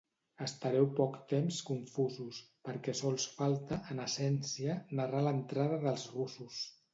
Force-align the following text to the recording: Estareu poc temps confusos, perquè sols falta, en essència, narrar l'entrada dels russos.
Estareu 0.43 0.85
poc 0.99 1.17
temps 1.33 1.59
confusos, 1.67 2.39
perquè 2.69 2.95
sols 3.01 3.27
falta, 3.35 3.79
en 3.95 4.03
essència, 4.07 4.79
narrar 5.01 5.23
l'entrada 5.29 5.79
dels 5.87 6.09
russos. 6.17 6.65